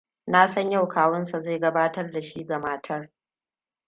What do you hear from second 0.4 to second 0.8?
san